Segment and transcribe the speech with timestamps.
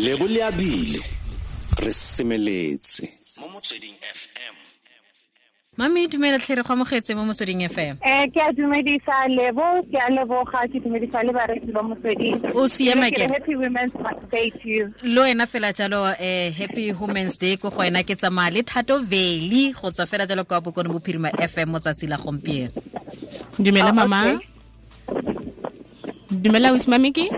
[0.00, 0.98] lebo le abile
[1.82, 3.08] re semeletse.
[3.40, 4.54] Mo motsweding fm
[5.76, 10.10] mami dumela tlhere go amogetse mo motsweding fm Eh ke a dumedisa lebo ke a
[10.10, 12.52] leboga ke dumedisa le bareki ba motsweding.
[12.54, 13.28] O siame Ke ke?
[13.32, 13.92] happy women's
[14.30, 14.94] day to you.
[15.02, 18.98] Lo wena fela jalo eh happy women's day go go ena ke tsamaya le thato
[19.00, 22.70] valley go tswa fela jalo kwa bokone bophirima fm mo tsatsi la gompieno.
[23.58, 24.24] Dumela mama.
[24.24, 24.40] mama
[26.30, 27.30] dumela wisemamiki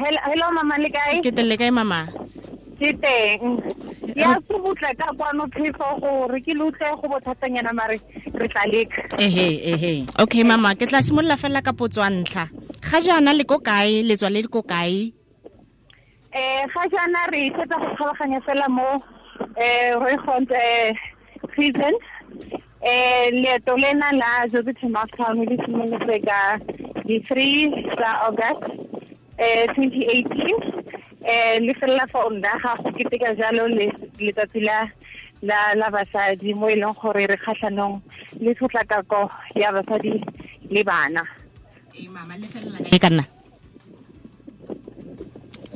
[0.00, 1.20] hello hello mama le kae?
[1.24, 2.00] Ke telele kae mama?
[2.80, 3.60] Ke teng.
[4.16, 8.00] Ya se butle ka kwano phefo gore ke le utlwe go bothatanyana mare
[8.34, 9.04] re tla leka.
[9.18, 9.92] Ehe ehe.
[10.24, 12.48] Okay mama ke tla simolola fela ka potso ya ntlha
[12.90, 14.02] ga jaana le ko kae?
[14.02, 15.12] Le tswa le ko kae?
[16.32, 18.88] Eh ga jaana re fetsa go tlhaloganya fela mo
[19.56, 20.92] eh Rooigrond eh
[21.52, 21.94] prison.
[22.80, 26.56] Eh leeto lena la Josephine Marktown le simolotse ka
[27.04, 28.64] di 3 tsa August
[29.40, 33.86] 2018 eh le fela fa onda ga go keteka jalo le
[34.24, 34.78] letsatsi la
[35.48, 37.94] la la basadi mo e leng gore re kgatlhanong
[38.44, 39.20] le tshotlakako
[39.56, 40.14] ya basadi
[40.70, 41.22] le bana.
[42.94, 43.24] E ka nna.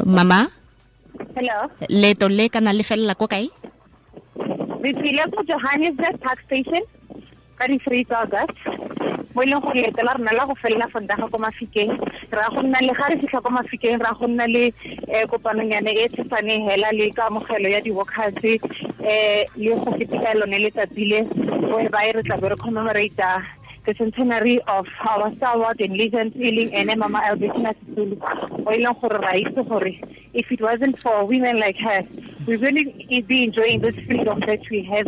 [0.04, 0.38] Mama?
[1.36, 1.58] Hello?
[1.88, 3.48] Leto le kana le felela ko kae?
[4.84, 6.84] Re tsile ko johannesburg park station
[7.58, 8.58] ka di-three tsa august
[9.34, 11.92] mo e leng gore leeto la rona la go felela fondaga ko mafikeng
[12.30, 14.64] ra go nna le ga re fitlha ko mafikeng ra go nna le
[15.30, 21.20] kopanonyane e tshesaneng hela le kamogelo ya di-workers um le go keteka lone letsatsi le
[21.74, 23.42] whereby re tla be re commemorata
[23.86, 28.16] the centenary of our stalwart and legend e leng ene mama albertina sisulu
[30.34, 32.02] if it wasn't for women like her
[32.46, 35.06] we wouldn't be enjoying this freedom that we have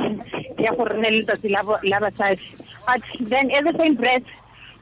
[0.59, 2.47] ya gore re ne le letsatsi la bo- la basadi
[2.87, 4.29] but then at the same breath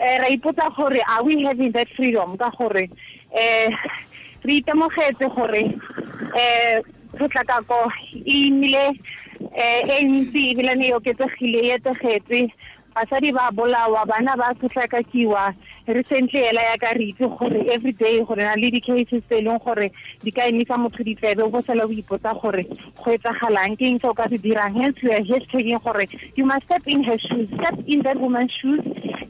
[0.00, 2.84] eh ra ipotsa gore are we having that freedom ka gore
[3.32, 3.68] eh
[4.44, 5.62] re itemogetse gore
[6.42, 6.80] eh
[7.16, 7.80] tshotlakako
[8.36, 8.86] e nnile
[9.54, 12.40] eh e ntsi ebilane e oketsegile e etegetse
[12.94, 15.54] basadi ba bolawa bana ba sotlakakiwa
[15.86, 19.42] recently ela ya ka re itse gore every day gore na le di-cases tse e
[19.42, 19.90] leng gore
[20.22, 21.42] di ka emisa motho ditsebe.
[21.42, 22.62] O bo sala o ipotsa gore
[22.96, 24.72] go etsagalang ke eng se o ka se dirang?
[24.78, 28.52] Hence we are hashtagging gore you must step in her shoes step in that woman's
[28.52, 28.80] shoes.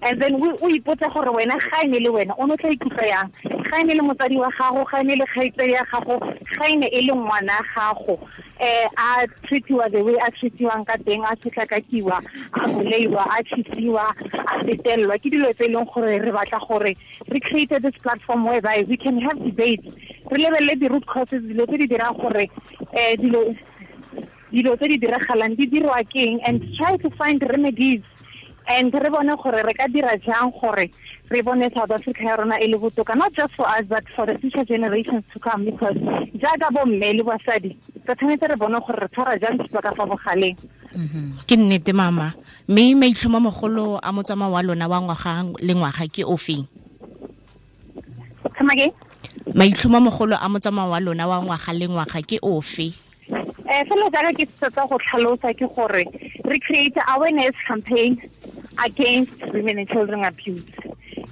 [0.03, 3.09] And then o ipotse gore wena ga e ne le wena o ne tla ikutlwa
[3.09, 3.33] yang?
[3.65, 6.65] Ga e ne le motsadi wa gago ga e ne le kgaitsedi ya gago ga
[6.69, 8.21] e ne e le ngwana gago
[8.61, 9.27] eh a
[9.91, 15.19] the way a treatiwang ka teng a a boleiwa a a fetelelwa.
[15.19, 16.97] Ke dilo tse e leng gore re batla gore
[17.29, 19.95] re created this platform whereby we can have debates.
[20.31, 23.55] Re lebelele di-root causes dilo tse di dirang gore um
[24.55, 28.03] dilo tse di diragalang di dirwa keng and try to find remedies
[28.69, 30.89] and re bone gore re ka dira jang gore
[31.31, 34.27] re bone south africa ya rona e le botoka not just for us but for
[34.27, 35.97] the future generations to come because
[36.41, 37.77] jaaka bomme le basadi
[38.09, 40.57] re tshwanetse re bone gore re tshwara jang thipa ka fa bogaleng.
[41.47, 42.35] Ke nnete mama.
[42.69, 46.65] Mme maitlhomo mogolo a motsamao wa lona wa ngwaga le ngwaga ke ofeng?
[48.57, 48.93] Come again?
[49.53, 52.95] Maitlhomo mogolo a motsamao wa lona wa ngwaga le ngwaga ke ofe?
[53.69, 56.05] Eh fela jaaka ke setsa go tlhalosa ke gore
[56.45, 58.21] re create awareness campaign
[58.83, 60.63] against women and children abuse.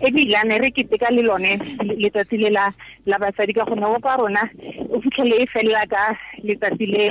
[0.01, 1.57] Ebilane re keteka le lone
[2.03, 2.71] letsatsi le la
[3.07, 4.43] la basadi ka gonne o kwa rona
[4.91, 7.11] o fitlhele e felela ka letsatsi le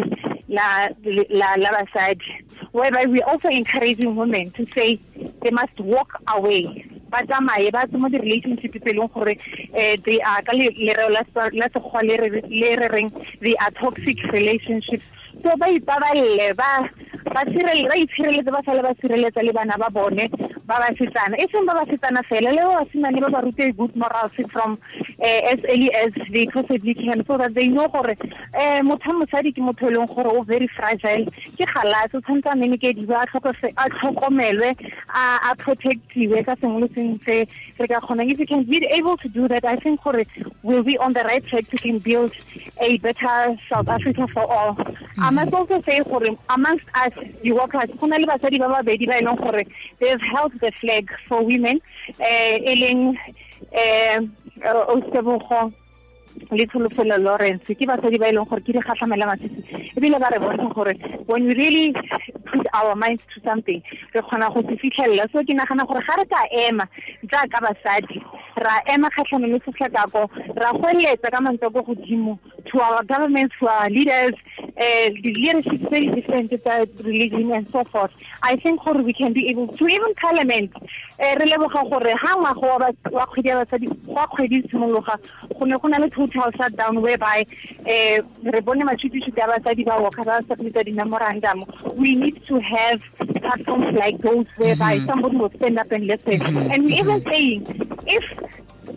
[0.49, 2.25] la basadi.
[2.71, 4.99] Whereby we also encouraging women to say
[5.41, 6.85] they must walk away.
[7.09, 9.35] Ba tsamaye ba tsemo di-relationship tse e leng gore
[9.75, 15.03] um they are ka lereo la se- sekgowa le re reng they are toxic relationships
[15.43, 16.89] so ba ipaballe ba
[17.33, 20.29] ba ba itshireletse ba sale ba sireletsa le bana ba bone
[20.65, 21.37] ba basetsana.
[21.37, 24.77] E seng ba basetsana fela le ba basimane ba ba rute good morals from
[25.21, 28.15] as early as they possibly can so that they know gore
[28.53, 31.25] um motho mosadi ke motho e leng gore o very fragile.
[31.57, 34.75] Ke galase o tshwanetse a menekediwe a tlhokomelwe
[35.13, 37.47] a protectiwe ka sengwe le sengwe se
[37.79, 38.31] re ka kgonang.
[38.31, 40.23] If you can be able to do that i think gore
[40.63, 42.31] we'll be on the right track to can build
[42.79, 44.77] a better south africa for all.
[45.19, 47.13] I must also say gore amongst us
[47.43, 49.63] the workers go na le basadi ba babedi ba e leng gore
[49.99, 51.79] they've held the flag for women
[52.19, 53.17] um e leng
[53.81, 55.71] um ostebogo
[56.51, 59.61] le tsholofelo lawrence ke basadi ba e leng gore ke di kgatlhamela masisi.
[59.97, 60.93] Ebile ba re bontsha gore
[61.27, 61.93] when we really
[62.45, 63.81] put our minds to something
[64.13, 65.27] re kgona go se fitlhelela.
[65.31, 66.87] So ke nagana gore ga re ka ema
[67.25, 68.23] jaaka basadi
[68.57, 72.39] ra ema kgatlhanong le setlhakako ra goeletsa ka mantswe ko godimo
[72.71, 74.35] to our governments to our leaders
[74.77, 78.11] uh, the leadership very different tsa religion and so forth.
[78.43, 80.71] I think gore we can be able to even parliament
[81.19, 85.17] eh re leboga gore ha ngwaga wa kgwedi ya basadi wa kgwedi simologa
[85.59, 87.45] go ne go na le total shutdown whereby
[87.85, 91.65] eh re bone a basadi ba woka ba submita di-memorandum.
[91.95, 93.01] We need to have
[93.41, 96.41] platforms like those whereby somebody will stand up and listen.
[96.71, 97.65] And we even saying
[98.07, 98.23] if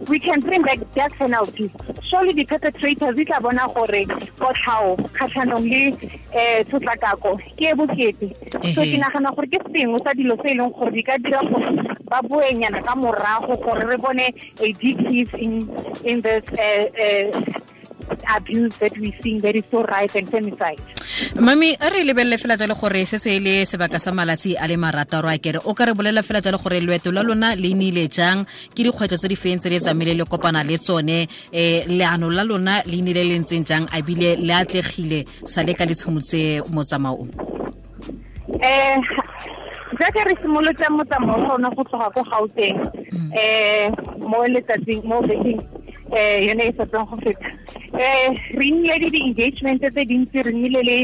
[0.08, 1.70] we can bring back death penalty
[2.14, 4.06] surely the perpetrators tla bona gore
[4.38, 8.28] kotlhao kgatlhanong le um tshotlakako ke e bokete.
[8.74, 11.42] So ke nagana gore ke sengwe sa dilo se e leng gore di ka dira
[11.42, 11.70] gore
[12.06, 14.26] ba boenyana ka morago gore re bone
[14.60, 15.66] a decrease in,
[16.04, 17.30] in this uh, uh,
[18.36, 20.78] abuse that we seeing that is so rife and femicide
[21.40, 24.76] mami a re lebelele fela jalo gore se se le sebaka sa malatsi a le
[24.76, 25.58] marataro a kere.
[25.64, 28.44] O ka re bolela fela jalo gore loeto la lona le jang
[28.74, 32.44] ke dikgwetlho tse di feng tse le tsamaile le kopana le tsone um leano la
[32.44, 36.62] lona le nnile le ntseng jang a bile le atlegile sa le ka le tshomotse
[36.70, 37.30] motsamaong
[38.60, 38.96] eh
[39.98, 42.78] jaaka re simolotse motsamao go tloga ko gauteng
[44.18, 45.60] mo letsatsing mo bekeng
[46.46, 47.48] yone e satsang go feta
[47.98, 50.98] eh re nnile le di-engagement tse dintsi re nnile le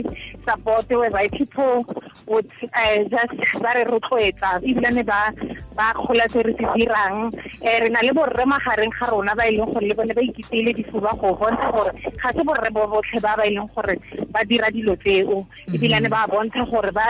[0.46, 1.84] support whereby people
[2.26, 5.31] would uh, just ba re rotloetsa ebilane ba
[5.76, 7.31] ba kgola tse re se dirang.
[7.62, 10.22] Eh re na le borre magareng ga rona ba e leng gore le bone ba
[10.22, 13.94] ikiteile difuba go bontsha gore ga se borre bo botlhe ba ba e leng gore
[14.31, 15.46] ba dira dilo tseo.
[15.70, 17.06] Ebilane ba bontsha gore ba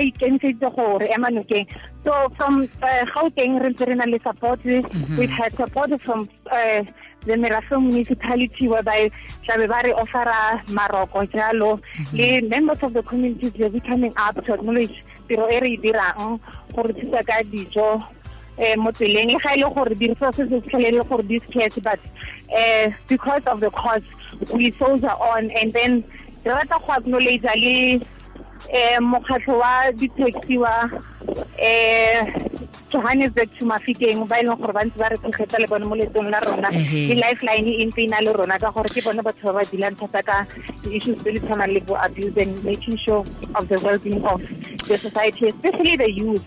[0.00, 1.66] ikentseditse gore ema nokeng.
[2.04, 6.84] So from uh, gauteng re ntse re na le support we've had support from uh,
[7.24, 9.10] the Merafe municipality whereby
[9.48, 11.80] re offera maroko jalo.
[12.12, 16.40] Le members of the communities they're coming up to acknowledge tiro e re e dirang
[16.74, 18.04] gore thusa ka dijo
[18.58, 19.32] eh mo tseleng.
[19.32, 21.98] Le ga ile gore di-resources di fitlhelele gore di scarce but
[22.54, 24.02] uh, because of the cause
[24.52, 25.50] we soldier on.
[25.50, 26.04] And then
[26.44, 28.00] re rata go acknowledge le
[28.70, 30.88] eh mokgatlho wa di-taxi wa
[31.58, 32.48] eh
[32.94, 35.94] johannesburg to mafikeng ba e leng gore ba ntse ba re tshegetsa le bone mo
[35.98, 37.10] letong la rona Ehe.
[37.10, 39.62] le lifeline e ntse e na le rona ka gore ke bone batho ba ba
[39.70, 40.36] dilang thata ka
[40.86, 43.26] di-issues tse di tshwanang le bo abuse and making sure
[43.58, 44.38] of the well-being of
[44.86, 46.46] the society especially the youth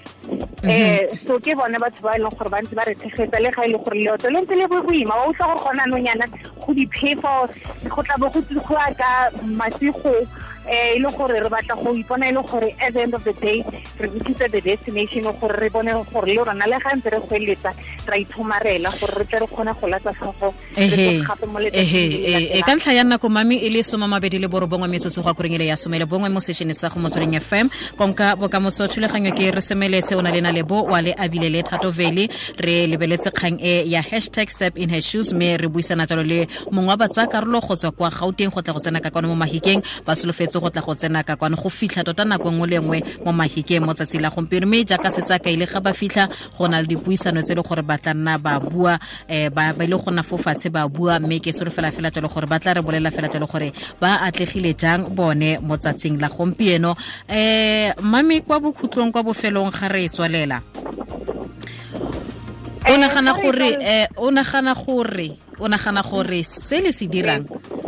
[0.63, 3.51] eh so ke bone batho ba e leng gore ba ntse ba re tshegetsa le
[3.51, 6.25] ga e le gore leoto le ntse le bo boima wa utlwa gore gona nonyana
[6.63, 7.33] go diphefo
[7.91, 9.11] go tla bo go tloga ka
[9.43, 10.25] masigo eh
[10.67, 13.33] e le gore re batla go ipona e le gore at the end of the
[13.33, 13.63] day
[13.99, 17.71] re botsitse the destination gore re bone gore le rona le ga ntse re goeletsa
[18.05, 22.93] ra ithomarela gore re tle re kgone go latsa tlhogo gape mo letsatsing ka ntlha
[22.93, 23.81] ya nako mami e le
[24.39, 27.39] le borobongwe metsotso go a koreng e le ya bongwe mo sešhene sa go motsweding
[27.39, 31.49] fm konka bokamoso thulaganyo ke re semeletse o na le na lebo wa le abile
[31.49, 31.63] le
[32.57, 36.47] re lebeletse kgang e ya hashtag step in her shoes mme re buisana jalo le
[36.71, 37.07] mongwe wa
[37.61, 40.69] go tswa kwa gauteng go tla go tsena ka kwano mo mahikeng ba solofetse go
[40.69, 43.93] tla go tsena ka kwane go fitlha tota nako nngwe le nngwe mo mahikeng mo
[43.93, 44.67] tsatsi la gompieno.
[44.67, 47.61] Mme jaaka setsa ka kaile ga ba fitlha go na le dipuisano tse e le
[47.61, 48.99] gore ba tla nna ba bua
[49.29, 51.19] um ba ile go nna fo fatshe ba bua.
[51.19, 53.71] Mme ke solofela fela-fela jalo gore ba tla re bolela fela jalo gore
[54.01, 56.95] ba atlegile jang bone mo tsatsing la gompieno.
[57.29, 60.61] Um mami kwa bokhutlong kwa bofelong ga re e tswalela?
[62.87, 67.43] O nagana gore eh o nagana gore o nagana gore se le se dirang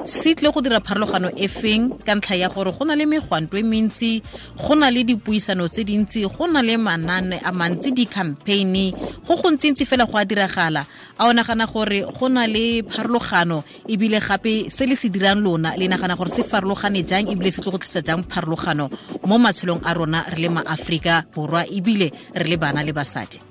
[0.10, 3.58] se tle go dira pharologano e feng ka ntlha ya gore go na le megwanto
[3.58, 4.22] e mentsi
[4.58, 8.92] go na le dipuisano tse dintsi go na le manane a mantsi di-campaign
[9.22, 10.86] go go ntsi-ntsi fela go a diragala.
[11.20, 15.78] A o nagana gore go na le pharologano ebile gape se le se dirang lona
[15.78, 18.90] le nagana gore se farologane jang ebile se tle go tlisa jang pharologano
[19.28, 23.49] mo matshelong a rona re le maaforika borwa ebile re le bana le basadi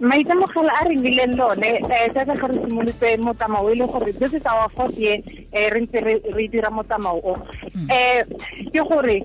[0.00, 4.46] maitemogelo a re nnileng lone um jaaka ga re simolotse motsamao e gore this is
[4.46, 5.18] our fourth year
[5.52, 8.24] re ntse re re dira motsamao o um
[8.72, 9.16] ke gore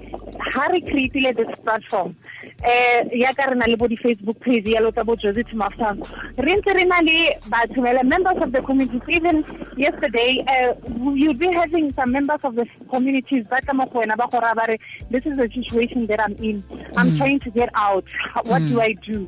[0.51, 2.15] ga re creatile this platform.
[2.63, 6.01] Um yaka re na le bo di-facebook page yalo tsa bo josi tomafam
[6.37, 9.43] re ntse re na le batho members of the communities even
[9.77, 10.73] yesterday uh,
[11.13, 14.39] you'll be having some members of the communities ba tla mo go wena ba go
[14.39, 14.77] raya ba re
[15.09, 16.63] this is the situation that i'm in.
[16.97, 18.05] I'm trying to get out.
[18.45, 19.27] What do i do?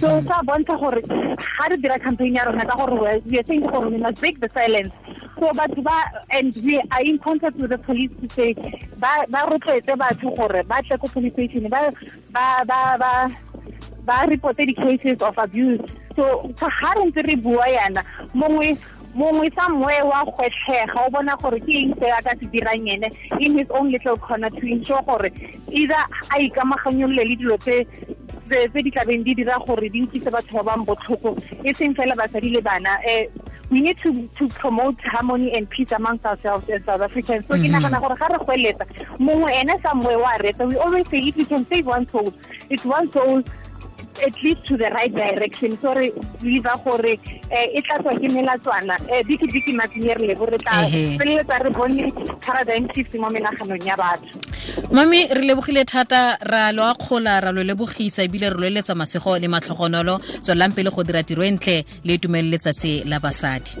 [0.00, 3.62] So sa bontsha gore ga re dira campaign ya rona ka gore we are saying
[3.62, 4.92] gore we must break the silence
[5.38, 8.52] so batho ba and we are in contact with the police to say
[8.98, 11.90] ba ba rotloetse batho gore ba tle ko police station ba
[12.30, 13.12] ba ba ba
[14.04, 15.80] ba reporte di-cases of abuse.
[16.14, 18.78] So ga re ntse re bua yana mongwe
[19.14, 23.08] mongwe moe wa gwetlhega o bona gore ke eng se a ka se dirang ene
[23.40, 25.30] in his own little corner to ensure gore
[25.70, 27.86] either a ikamaganyolole le dilo tse
[28.48, 32.14] tse di tlabeng di dira gore di nkise batho ba bang botlhoko e seng fela
[32.14, 33.43] basadi le bana um
[33.74, 37.44] we need to to promote harmony and peace amongst ourselves as South Africans.
[37.48, 37.74] So ke mhm.
[37.74, 38.86] nagana gore ga re goeletsa
[39.18, 42.32] mongwe ene somewhere wa retsa we always say if we can save one soul
[42.70, 43.42] it's one soul
[44.22, 45.78] at least to the right direction.
[45.80, 47.18] So re believer gore
[47.50, 48.96] eh, e tla tswa ke melatswana.
[49.10, 50.86] Eh, diki diki matsenye re lebo re tla
[51.18, 54.26] feleletsa re bone paradigm shift mo menaganong ya batho.
[54.92, 59.38] Mami re lebogile thata ra lo akgola ra lo lebogisa ebile re lo eletsa masego
[59.38, 60.20] le matlhogonolo.
[60.40, 63.78] Tswelelang pele go dira tiro e ntle le tumeleletsatsi la basadi.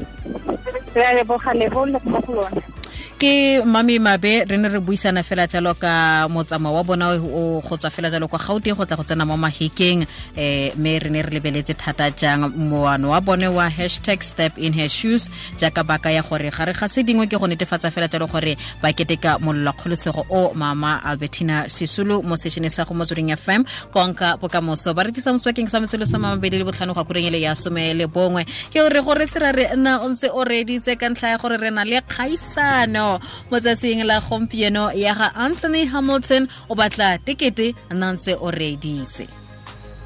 [0.94, 2.73] Re a leboga lebo le go lona
[3.18, 7.76] ke mami mabe re ne re buisana fela jalo ka motsamao wa bona o go
[7.76, 10.02] tswa fela jalo kwa gauteng go tla go tsena mo mahekeng
[10.36, 14.72] um mme re ne re lebeletse thata jang moano wa bone wa hashtag step in
[14.72, 15.30] her shoes
[15.60, 18.90] jaaka baka ya gore gare ga tse dingwe ke go netefatsa fela jalo gore ba
[18.92, 23.62] keteka mololakgolosego o mama albertina sisulu mo sešhone sa go motsweding fm
[23.94, 27.40] konka bokamoso ba re tlisa mo sa metselo sa mamabedi le botlhano ga kureng ele
[27.40, 28.44] ya some le bongwe.
[28.72, 31.70] Ke gore gore tsera re nna o ntse o reditse ka ntlha ya gore re
[31.70, 33.03] na le kgaisano
[33.50, 39.26] mo tsatsing la gompieno ya ga anthony hamilton o batla tekete nantse o reditse.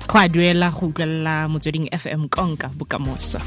[0.08, 3.40] Go a duela go utlwelela motsweding fm konka bokamoso